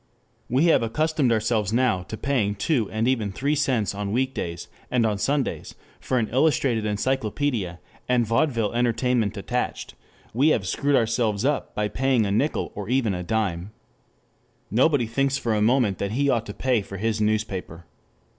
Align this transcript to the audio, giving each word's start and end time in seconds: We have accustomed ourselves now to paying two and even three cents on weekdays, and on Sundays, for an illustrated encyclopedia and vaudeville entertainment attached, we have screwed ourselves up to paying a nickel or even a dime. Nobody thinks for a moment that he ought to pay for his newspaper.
We 0.49 0.65
have 0.65 0.81
accustomed 0.81 1.31
ourselves 1.31 1.71
now 1.71 2.01
to 2.01 2.17
paying 2.17 2.55
two 2.55 2.89
and 2.89 3.07
even 3.07 3.31
three 3.31 3.53
cents 3.53 3.93
on 3.93 4.11
weekdays, 4.11 4.67
and 4.89 5.05
on 5.05 5.19
Sundays, 5.19 5.75
for 5.99 6.17
an 6.17 6.27
illustrated 6.29 6.87
encyclopedia 6.87 7.79
and 8.09 8.25
vaudeville 8.25 8.73
entertainment 8.73 9.37
attached, 9.37 9.93
we 10.33 10.47
have 10.47 10.65
screwed 10.67 10.95
ourselves 10.95 11.45
up 11.45 11.75
to 11.75 11.87
paying 11.87 12.25
a 12.25 12.31
nickel 12.31 12.71
or 12.73 12.89
even 12.89 13.13
a 13.13 13.21
dime. 13.21 13.73
Nobody 14.71 15.05
thinks 15.05 15.37
for 15.37 15.53
a 15.53 15.61
moment 15.61 15.99
that 15.99 16.13
he 16.13 16.31
ought 16.31 16.47
to 16.47 16.53
pay 16.55 16.81
for 16.81 16.97
his 16.97 17.21
newspaper. 17.21 17.85